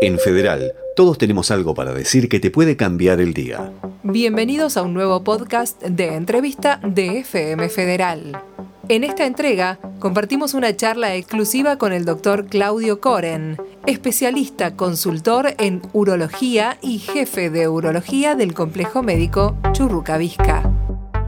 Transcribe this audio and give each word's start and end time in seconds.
En 0.00 0.18
Federal, 0.18 0.72
todos 0.96 1.18
tenemos 1.18 1.50
algo 1.50 1.74
para 1.74 1.94
decir 1.94 2.28
que 2.28 2.40
te 2.40 2.50
puede 2.50 2.76
cambiar 2.76 3.20
el 3.20 3.32
día. 3.32 3.70
Bienvenidos 4.02 4.76
a 4.76 4.82
un 4.82 4.92
nuevo 4.92 5.22
podcast 5.22 5.80
de 5.82 6.14
entrevista 6.14 6.80
de 6.82 7.20
FM 7.20 7.68
Federal. 7.68 8.36
En 8.88 9.04
esta 9.04 9.24
entrega 9.24 9.78
compartimos 10.00 10.52
una 10.52 10.74
charla 10.76 11.14
exclusiva 11.14 11.78
con 11.78 11.92
el 11.92 12.04
doctor 12.04 12.46
Claudio 12.46 13.00
Coren, 13.00 13.56
especialista 13.86 14.76
consultor 14.76 15.54
en 15.58 15.80
urología 15.92 16.76
y 16.82 16.98
jefe 16.98 17.48
de 17.48 17.68
urología 17.68 18.34
del 18.34 18.52
complejo 18.52 19.02
médico 19.02 19.56
Churruca 19.72 20.18
Vizca. 20.18 20.70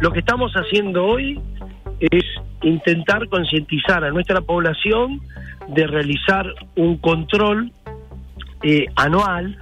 Lo 0.00 0.10
que 0.12 0.18
estamos 0.18 0.52
haciendo 0.52 1.06
hoy 1.06 1.40
es 2.00 2.24
intentar 2.62 3.28
concientizar 3.28 4.04
a 4.04 4.10
nuestra 4.10 4.40
población 4.40 5.20
de 5.68 5.86
realizar 5.86 6.46
un 6.76 6.98
control 6.98 7.72
eh, 8.62 8.86
anual 8.96 9.56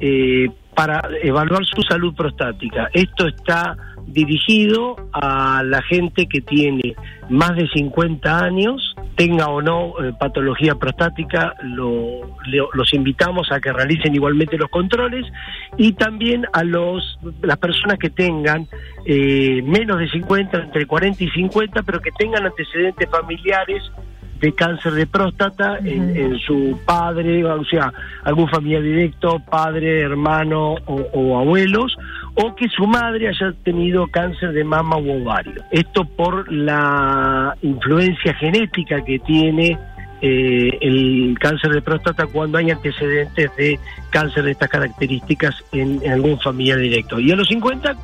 eh, 0.00 0.48
para 0.74 1.02
evaluar 1.22 1.64
su 1.64 1.82
salud 1.82 2.14
prostática. 2.14 2.88
Esto 2.92 3.26
está 3.28 3.76
dirigido 4.06 4.96
a 5.12 5.62
la 5.64 5.80
gente 5.82 6.26
que 6.26 6.40
tiene 6.40 6.96
más 7.30 7.54
de 7.54 7.68
50 7.68 8.44
años, 8.44 8.96
tenga 9.14 9.46
o 9.46 9.62
no 9.62 9.94
eh, 10.02 10.12
patología 10.18 10.74
prostática, 10.74 11.54
los 11.62 12.94
invitamos 12.94 13.52
a 13.52 13.60
que 13.60 13.72
realicen 13.72 14.14
igualmente 14.14 14.58
los 14.58 14.70
controles 14.70 15.24
y 15.76 15.92
también 15.92 16.46
a 16.52 16.64
los 16.64 17.18
las 17.42 17.58
personas 17.58 17.98
que 17.98 18.10
tengan 18.10 18.66
menos 19.06 19.98
de 19.98 20.08
50, 20.10 20.64
entre 20.64 20.86
40 20.86 21.24
y 21.24 21.30
50, 21.30 21.82
pero 21.82 22.00
que 22.00 22.10
tengan 22.18 22.44
antecedentes 22.44 23.08
familiares 23.10 23.82
de 24.42 24.52
cáncer 24.52 24.92
de 24.94 25.06
próstata 25.06 25.78
en, 25.84 26.36
su 26.40 26.76
padre, 26.84 27.44
o 27.44 27.64
sea, 27.64 27.92
algún 28.24 28.48
familiar 28.48 28.82
directo, 28.82 29.40
padre, 29.48 30.00
hermano 30.00 30.74
o, 30.84 31.38
abuelos, 31.38 31.96
o 32.34 32.52
que 32.56 32.68
su 32.68 32.84
madre 32.88 33.28
haya 33.28 33.54
tenido 33.62 34.08
cáncer 34.08 34.52
de 34.52 34.64
mama 34.64 34.96
u 34.96 35.22
ovario. 35.22 35.62
Esto 35.70 36.04
por 36.04 36.50
la 36.52 37.56
influencia 37.62 38.34
genética 38.34 39.04
que 39.04 39.20
tiene 39.20 39.78
eh, 40.20 40.70
el 40.80 41.36
cáncer 41.40 41.70
de 41.70 41.80
próstata 41.80 42.26
cuando 42.26 42.58
hay 42.58 42.72
antecedentes 42.72 43.48
de 43.56 43.78
cáncer 44.10 44.42
de 44.42 44.50
estas 44.50 44.70
características 44.70 45.54
en, 45.70 46.00
en 46.02 46.12
algún 46.14 46.36
familiar 46.40 46.80
directo. 46.80 47.20
Y 47.20 47.30
a 47.30 47.36
los 47.36 47.46
50 47.46 47.94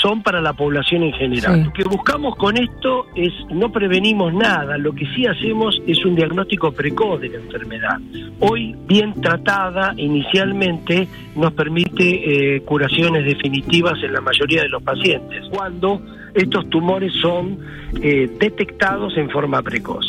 son 0.00 0.22
para 0.22 0.40
la 0.40 0.52
población 0.52 1.02
en 1.02 1.12
general. 1.12 1.64
Lo 1.64 1.72
que 1.72 1.84
buscamos 1.84 2.36
con 2.36 2.56
esto 2.56 3.06
es 3.14 3.32
no 3.50 3.70
prevenimos 3.70 4.32
nada, 4.32 4.78
lo 4.78 4.92
que 4.94 5.06
sí 5.14 5.26
hacemos 5.26 5.80
es 5.86 6.04
un 6.04 6.14
diagnóstico 6.14 6.72
precoz 6.72 7.20
de 7.20 7.28
la 7.28 7.38
enfermedad. 7.38 7.98
Hoy, 8.40 8.74
bien 8.86 9.20
tratada 9.20 9.94
inicialmente, 9.96 11.08
nos 11.36 11.52
permite 11.52 12.56
eh, 12.56 12.62
curaciones 12.62 13.24
definitivas 13.24 14.02
en 14.02 14.12
la 14.12 14.20
mayoría 14.20 14.62
de 14.62 14.68
los 14.68 14.82
pacientes, 14.82 15.44
cuando 15.50 16.00
estos 16.34 16.68
tumores 16.70 17.12
son 17.20 17.58
eh, 18.00 18.30
detectados 18.38 19.16
en 19.16 19.28
forma 19.30 19.62
precoz. 19.62 20.06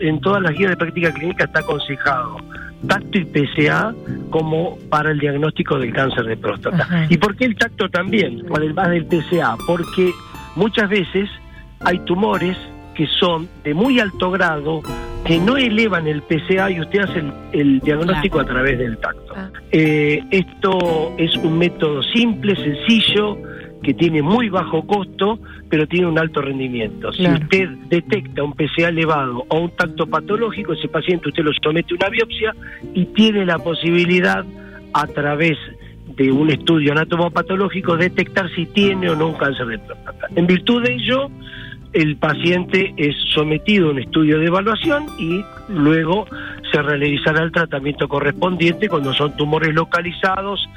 En 0.00 0.20
todas 0.20 0.42
las 0.42 0.52
guías 0.52 0.70
de 0.70 0.76
práctica 0.76 1.12
clínica 1.12 1.44
está 1.44 1.60
aconsejado 1.60 2.36
tacto 2.86 3.18
y 3.18 3.24
PSA 3.24 3.94
como 4.30 4.78
para 4.88 5.10
el 5.10 5.18
diagnóstico 5.18 5.78
del 5.78 5.92
cáncer 5.92 6.24
de 6.24 6.36
próstata. 6.36 7.06
¿Y 7.08 7.16
por 7.16 7.36
qué 7.36 7.44
el 7.44 7.56
tacto 7.56 7.88
también, 7.88 8.44
además 8.54 8.90
del 8.90 9.06
PSA? 9.06 9.56
Porque 9.66 10.12
muchas 10.56 10.88
veces 10.88 11.28
hay 11.80 11.98
tumores 12.00 12.56
que 12.94 13.06
son 13.06 13.48
de 13.64 13.74
muy 13.74 13.98
alto 14.00 14.30
grado, 14.30 14.80
que 15.24 15.38
no 15.38 15.56
elevan 15.56 16.06
el 16.06 16.22
PSA 16.22 16.70
y 16.70 16.80
usted 16.80 17.00
hace 17.00 17.22
el, 17.52 17.80
diagnóstico 17.80 18.40
a 18.40 18.44
través 18.44 18.78
del 18.78 18.98
tacto. 18.98 19.34
Ah. 19.36 19.50
Eh, 19.72 20.22
esto 20.30 21.12
es 21.18 21.36
un 21.36 21.58
método 21.58 22.02
simple, 22.02 22.54
sencillo, 22.56 23.38
que 23.84 23.94
tiene 23.94 24.22
muy 24.22 24.48
bajo 24.48 24.84
costo, 24.84 25.38
pero 25.68 25.86
tiene 25.86 26.08
un 26.08 26.18
alto 26.18 26.40
rendimiento. 26.40 27.12
Si 27.12 27.24
usted 27.26 27.68
detecta 27.88 28.42
un 28.42 28.52
PCA 28.54 28.88
elevado 28.88 29.44
o 29.48 29.60
un 29.60 29.70
tacto 29.70 30.06
patológico, 30.06 30.72
ese 30.72 30.88
paciente 30.88 31.28
usted 31.28 31.44
lo 31.44 31.52
somete 31.62 31.94
a 31.94 31.96
una 31.96 32.08
biopsia 32.08 32.54
y 32.94 33.04
tiene 33.06 33.46
la 33.46 33.58
posibilidad 33.58 34.44
a 34.92 35.06
través 35.06 35.56
de 36.16 36.32
un 36.32 36.50
estudio 36.50 36.92
anatomopatológico 36.92 37.96
detectar 37.96 38.48
si 38.54 38.66
tiene 38.66 39.10
o 39.10 39.16
no 39.16 39.28
un 39.28 39.34
cáncer 39.34 39.66
de 39.66 39.78
próstata. 39.78 40.26
En 40.34 40.46
virtud 40.46 40.82
de 40.82 40.94
ello, 40.94 41.30
el 41.92 42.16
paciente 42.16 42.94
es 42.96 43.14
sometido 43.32 43.88
a 43.88 43.92
un 43.92 43.98
estudio 44.00 44.38
de 44.38 44.46
evaluación 44.46 45.06
y 45.18 45.44
luego 45.68 46.26
se 46.72 46.82
realizará 46.82 47.44
el 47.44 47.52
tratamiento 47.52 48.08
correspondiente 48.08 48.88
cuando 48.88 49.12
son 49.14 49.36
tumores 49.36 49.74
localizados 49.74 50.68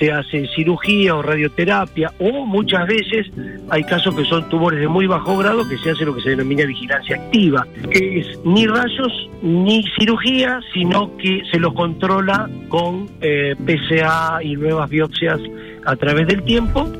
se 0.00 0.10
hace 0.10 0.48
cirugía 0.56 1.14
o 1.14 1.22
radioterapia, 1.22 2.10
o 2.18 2.46
muchas 2.46 2.86
veces 2.86 3.30
hay 3.68 3.84
casos 3.84 4.14
que 4.16 4.24
son 4.24 4.48
tumores 4.48 4.80
de 4.80 4.88
muy 4.88 5.06
bajo 5.06 5.36
grado 5.36 5.68
que 5.68 5.76
se 5.78 5.90
hace 5.90 6.04
lo 6.06 6.14
que 6.14 6.22
se 6.22 6.30
denomina 6.30 6.64
vigilancia 6.64 7.16
activa, 7.16 7.66
que 7.92 8.20
es 8.20 8.26
ni 8.44 8.66
rayos 8.66 9.30
ni 9.42 9.84
cirugía, 9.98 10.60
sino 10.72 11.16
que 11.18 11.42
se 11.50 11.58
los 11.58 11.74
controla 11.74 12.48
con 12.68 13.08
eh, 13.20 13.54
PCA 13.56 14.42
y 14.42 14.56
nuevas 14.56 14.88
biopsias 14.88 15.38
a 15.84 15.96
través 15.96 16.26
del 16.26 16.42
tiempo 16.42 16.90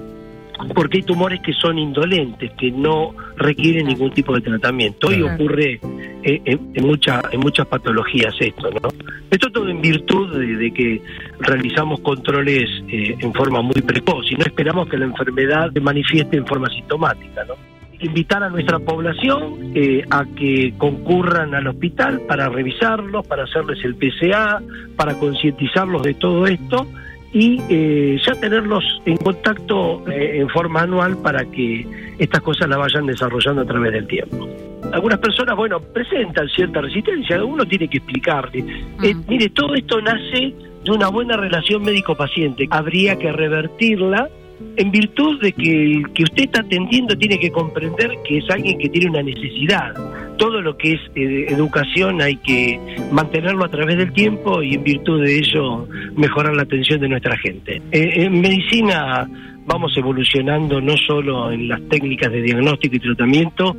porque 0.75 0.99
hay 0.99 1.03
tumores 1.03 1.41
que 1.41 1.53
son 1.53 1.79
indolentes, 1.79 2.53
que 2.59 2.71
no 2.71 3.15
requieren 3.37 3.87
ningún 3.87 4.11
tipo 4.13 4.35
de 4.35 4.41
tratamiento. 4.41 5.09
Hoy 5.09 5.23
ocurre 5.23 5.81
eh, 6.23 6.43
en, 6.45 6.87
mucha, 6.87 7.23
en 7.31 7.41
muchas 7.41 7.67
patologías 7.67 8.35
esto, 8.41 8.71
¿no? 8.71 8.89
Esto 9.31 9.51
todo 9.51 9.69
en 9.69 9.81
virtud 9.81 10.37
de, 10.39 10.73
que 10.73 11.01
realizamos 11.41 12.01
controles 12.01 12.69
eh, 12.89 13.17
en 13.19 13.33
forma 13.33 13.63
muy 13.63 13.81
precoz 13.83 14.31
y 14.31 14.35
no 14.35 14.45
esperamos 14.45 14.89
que 14.89 14.99
la 14.99 15.07
enfermedad 15.07 15.73
se 15.73 15.81
manifieste 15.81 16.37
en 16.37 16.47
forma 16.47 16.69
sintomática, 16.69 17.45
¿no? 17.45 17.55
Invitar 18.01 18.43
a 18.43 18.49
nuestra 18.49 18.79
población 18.79 19.73
eh, 19.75 20.03
a 20.11 20.25
que 20.25 20.73
concurran 20.79 21.55
al 21.55 21.67
hospital 21.67 22.23
para 22.27 22.49
revisarlos, 22.49 23.27
para 23.27 23.45
hacerles 23.45 23.85
el 23.85 23.95
PCA, 23.95 24.63
para 24.97 25.15
concientizarlos 25.15 26.03
de 26.03 26.15
todo 26.15 26.47
esto 26.47 26.87
y 27.33 27.61
eh, 27.69 28.19
ya 28.27 28.35
tenerlos 28.35 28.85
en 29.05 29.17
contacto 29.19 30.05
eh, 30.11 30.41
en 30.41 30.49
forma 30.49 30.83
anual 30.83 31.17
para 31.19 31.45
que 31.45 31.87
estas 32.19 32.41
cosas 32.41 32.69
las 32.69 32.79
vayan 32.79 33.07
desarrollando 33.07 33.63
a 33.63 33.65
través 33.65 33.93
del 33.93 34.07
tiempo. 34.07 34.49
Algunas 34.93 35.21
personas, 35.21 35.57
bueno, 35.57 35.81
presentan 35.81 36.49
cierta 36.49 36.81
resistencia, 36.81 37.43
uno 37.45 37.65
tiene 37.65 37.89
que 37.89 37.99
explicarle. 37.99 38.65
Eh, 39.03 39.15
mire, 39.29 39.51
todo 39.51 39.75
esto 39.75 40.01
nace 40.01 40.55
de 40.85 40.91
una 40.91 41.09
buena 41.09 41.37
relación 41.37 41.83
médico-paciente. 41.83 42.67
Habría 42.71 43.17
que 43.17 43.31
revertirla 43.31 44.29
en 44.77 44.91
virtud 44.91 45.41
de 45.41 45.53
que 45.53 45.85
el 45.85 46.13
que 46.13 46.25
usted 46.25 46.45
está 46.45 46.61
atendiendo 46.61 47.17
tiene 47.17 47.39
que 47.39 47.51
comprender 47.51 48.11
que 48.27 48.39
es 48.39 48.51
alguien 48.51 48.79
que 48.79 48.89
tiene 48.89 49.11
una 49.11 49.23
necesidad. 49.23 49.95
Todo 50.41 50.63
lo 50.63 50.75
que 50.79 50.95
es 50.95 51.01
eh, 51.15 51.45
educación 51.51 52.23
hay 52.23 52.37
que 52.37 52.81
mantenerlo 53.13 53.67
a 53.67 53.69
través 53.69 53.99
del 53.99 54.11
tiempo 54.15 54.63
y 54.63 54.75
en 54.75 54.83
virtud 54.83 55.23
de 55.23 55.37
ello 55.37 55.87
mejorar 56.17 56.57
la 56.57 56.63
atención 56.63 56.99
de 56.99 57.11
nuestra 57.11 57.37
gente. 57.37 57.83
Eh, 57.93 58.25
en 58.25 58.41
medicina 58.41 59.29
vamos 59.67 59.93
evolucionando 59.99 60.81
no 60.81 60.95
solo 60.97 61.53
en 61.53 61.69
las 61.69 61.87
técnicas 61.91 62.33
de 62.33 62.41
diagnóstico 62.41 62.97
y 62.97 63.01
tratamiento, 63.01 63.77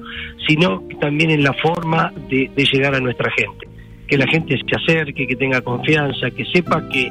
sino 0.47 0.83
también 0.99 1.31
en 1.31 1.43
la 1.43 1.53
forma 1.53 2.13
de 2.29 2.51
llegar 2.71 2.93
a 2.93 2.99
nuestra 2.99 3.31
gente. 3.35 3.67
Que 4.07 4.19
la 4.19 4.27
gente 4.27 4.55
se 4.55 4.75
acerque, 4.75 5.25
que 5.25 5.35
tenga 5.35 5.61
confianza, 5.61 6.29
que 6.29 6.45
sepa 6.45 6.87
que 6.89 7.09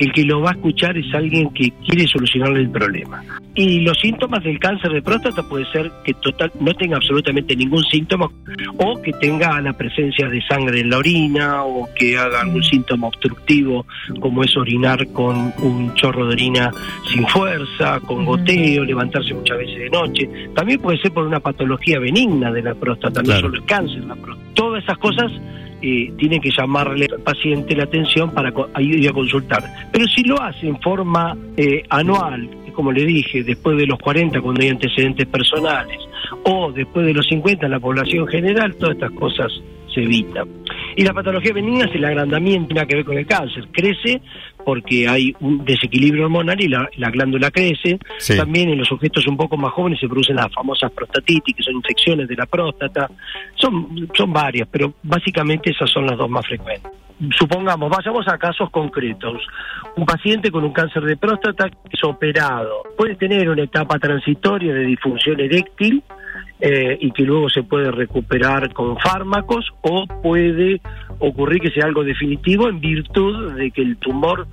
que 0.00 0.06
el 0.06 0.12
que 0.12 0.24
lo 0.24 0.40
va 0.40 0.50
a 0.50 0.54
escuchar 0.54 0.96
es 0.96 1.14
alguien 1.14 1.50
que 1.50 1.70
quiere 1.86 2.06
solucionarle 2.06 2.60
el 2.60 2.70
problema. 2.70 3.22
Y 3.54 3.80
los 3.80 3.98
síntomas 4.00 4.42
del 4.42 4.58
cáncer 4.58 4.90
de 4.92 5.02
próstata 5.02 5.42
puede 5.42 5.70
ser 5.70 5.90
que 6.02 6.14
total 6.14 6.50
no 6.58 6.72
tenga 6.72 6.96
absolutamente 6.96 7.54
ningún 7.54 7.84
síntoma 7.84 8.30
o 8.78 9.02
que 9.02 9.12
tenga 9.12 9.60
la 9.60 9.74
presencia 9.74 10.26
de 10.26 10.40
sangre 10.40 10.80
en 10.80 10.88
la 10.88 10.96
orina 10.96 11.64
o 11.64 11.86
que 11.94 12.16
haga 12.16 12.40
algún 12.40 12.62
síntoma 12.62 13.08
obstructivo 13.08 13.84
como 14.20 14.42
es 14.42 14.56
orinar 14.56 15.06
con 15.08 15.52
un 15.58 15.92
chorro 15.96 16.28
de 16.28 16.32
orina 16.32 16.70
sin 17.12 17.26
fuerza, 17.26 18.00
con 18.00 18.24
goteo, 18.24 18.84
levantarse 18.84 19.34
muchas 19.34 19.58
veces 19.58 19.80
de 19.80 19.90
noche. 19.90 20.30
También 20.54 20.80
puede 20.80 20.96
ser 20.96 21.12
por 21.12 21.26
una 21.26 21.40
patología 21.40 21.98
benigna 21.98 22.50
de 22.50 22.62
la 22.62 22.74
próstata, 22.74 23.22
no 23.22 23.38
solo 23.38 23.58
el 23.58 23.66
cáncer 23.66 24.02
la 24.04 24.14
próstata. 24.14 24.50
Todas 24.54 24.82
esas 24.82 24.96
cosas 24.96 25.30
eh, 25.82 26.12
tiene 26.16 26.40
que 26.40 26.50
llamarle 26.50 27.06
al 27.10 27.22
paciente 27.22 27.74
la 27.74 27.84
atención 27.84 28.32
para 28.32 28.52
ir 28.80 29.08
a 29.08 29.12
consultar. 29.12 29.64
Pero 29.92 30.06
si 30.06 30.22
lo 30.24 30.40
hace 30.40 30.68
en 30.68 30.80
forma 30.80 31.36
eh, 31.56 31.82
anual, 31.88 32.48
como 32.74 32.92
le 32.92 33.04
dije, 33.04 33.42
después 33.42 33.76
de 33.76 33.86
los 33.86 33.98
40 33.98 34.40
cuando 34.40 34.62
hay 34.62 34.68
antecedentes 34.68 35.26
personales, 35.26 35.98
o 36.44 36.72
después 36.72 37.06
de 37.06 37.14
los 37.14 37.26
50 37.26 37.66
en 37.66 37.72
la 37.72 37.80
población 37.80 38.26
general, 38.26 38.74
todas 38.76 38.94
estas 38.94 39.10
cosas 39.12 39.52
se 39.92 40.02
evitan. 40.02 40.48
Y 41.00 41.02
la 41.02 41.14
patología 41.14 41.54
benigna 41.54 41.86
es 41.86 41.94
el 41.94 42.04
agrandamiento, 42.04 42.74
tiene 42.74 42.86
que 42.86 42.96
ver 42.96 43.04
con 43.06 43.16
el 43.16 43.26
cáncer. 43.26 43.68
Crece 43.72 44.20
porque 44.66 45.08
hay 45.08 45.34
un 45.40 45.64
desequilibrio 45.64 46.24
hormonal 46.24 46.60
y 46.60 46.68
la, 46.68 47.10
glándula 47.10 47.50
crece. 47.50 47.98
También 48.36 48.68
en 48.68 48.76
los 48.76 48.88
sujetos 48.88 49.26
un 49.26 49.38
poco 49.38 49.56
más 49.56 49.72
jóvenes 49.72 49.98
se 49.98 50.06
producen 50.06 50.36
las 50.36 50.52
famosas 50.52 50.92
prostatitis, 50.92 51.56
que 51.56 51.62
son 51.62 51.76
infecciones 51.76 52.28
de 52.28 52.36
la 52.36 52.44
próstata. 52.44 53.10
Son, 53.54 54.10
son 54.14 54.30
varias, 54.30 54.68
pero 54.70 54.92
básicamente 55.02 55.70
esas 55.70 55.90
son 55.90 56.04
las 56.04 56.18
dos 56.18 56.28
más 56.28 56.46
frecuentes. 56.46 56.92
Supongamos, 57.38 57.88
vayamos 57.88 58.28
a 58.28 58.36
casos 58.36 58.68
concretos. 58.68 59.40
Un 59.96 60.04
paciente 60.04 60.50
con 60.50 60.64
un 60.64 60.72
cáncer 60.74 61.02
de 61.04 61.16
próstata 61.16 61.70
es 61.90 62.04
operado. 62.04 62.82
Puede 62.98 63.14
tener 63.14 63.48
una 63.48 63.62
etapa 63.62 63.98
transitoria 63.98 64.74
de 64.74 64.84
disfunción 64.84 65.40
eréctil, 65.40 66.02
eh, 66.60 66.98
y 67.00 67.10
que 67.12 67.22
luego 67.22 67.48
se 67.48 67.62
puede 67.62 67.90
recuperar 67.90 68.72
con 68.72 68.98
fármacos 68.98 69.66
o 69.82 70.06
puede 70.22 70.80
ocurrir 71.18 71.60
que 71.60 71.70
sea 71.70 71.86
algo 71.86 72.04
definitivo 72.04 72.68
en 72.68 72.80
virtud 72.80 73.52
de 73.54 73.70
que 73.70 73.82
el 73.82 73.96
tumor 73.96 74.46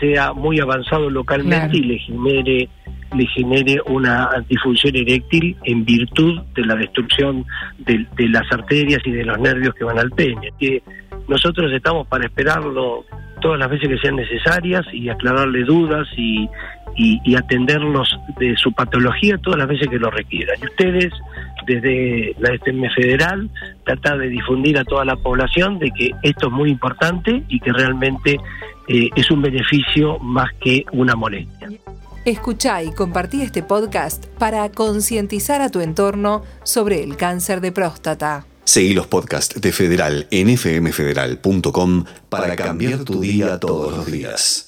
sea 0.00 0.32
muy 0.32 0.60
avanzado 0.60 1.10
localmente 1.10 1.76
y 1.76 1.82
le 1.82 1.98
genere 1.98 2.68
le 3.16 3.26
genere 3.26 3.80
una 3.86 4.30
disfunción 4.48 4.96
eréctil 4.96 5.56
en 5.64 5.84
virtud 5.84 6.40
de 6.54 6.64
la 6.64 6.74
destrucción 6.74 7.44
de, 7.78 8.06
las 8.28 8.50
arterias 8.50 9.00
y 9.04 9.10
de 9.10 9.24
los 9.24 9.38
nervios 9.38 9.74
que 9.74 9.84
van 9.84 9.98
al 9.98 10.10
peño. 10.10 10.50
Que 10.58 10.82
nosotros 11.28 11.70
estamos 11.72 12.06
para 12.06 12.24
esperarlo 12.24 13.04
todas 13.40 13.58
las 13.58 13.68
veces 13.68 13.88
que 13.88 13.98
sean 13.98 14.16
necesarias 14.16 14.82
y 14.92 15.08
aclararle 15.08 15.64
dudas 15.64 16.08
y, 16.16 16.48
y, 16.96 17.34
atenderlos 17.34 18.08
de 18.38 18.56
su 18.56 18.72
patología 18.72 19.38
todas 19.38 19.58
las 19.58 19.68
veces 19.68 19.88
que 19.88 19.98
lo 19.98 20.10
requieran. 20.10 20.56
Y 20.62 20.64
ustedes, 20.66 21.12
desde 21.66 22.34
la 22.38 22.54
STM 22.56 22.90
Federal, 22.94 23.50
tratar 23.84 24.18
de 24.18 24.28
difundir 24.28 24.78
a 24.78 24.84
toda 24.84 25.04
la 25.04 25.16
población 25.16 25.78
de 25.78 25.90
que 25.90 26.10
esto 26.22 26.46
es 26.48 26.52
muy 26.52 26.70
importante 26.70 27.42
y 27.48 27.60
que 27.60 27.72
realmente 27.72 28.38
eh, 28.88 29.10
es 29.14 29.30
un 29.30 29.42
beneficio 29.42 30.18
más 30.18 30.50
que 30.60 30.84
una 30.92 31.14
molestia. 31.14 31.68
Escucha 32.24 32.82
y 32.82 32.92
compartí 32.92 33.42
este 33.42 33.62
podcast 33.62 34.26
para 34.38 34.68
concientizar 34.70 35.60
a 35.60 35.70
tu 35.70 35.80
entorno 35.80 36.42
sobre 36.62 37.02
el 37.02 37.16
cáncer 37.16 37.60
de 37.60 37.72
próstata. 37.72 38.46
Seguí 38.64 38.94
los 38.94 39.08
podcasts 39.08 39.60
de 39.60 39.72
Federal 39.72 40.28
en 40.30 40.56
fmfederal.com 40.56 42.04
para 42.28 42.54
cambiar 42.54 43.04
tu 43.04 43.20
día 43.20 43.58
todos 43.58 43.96
los 43.96 44.06
días. 44.06 44.66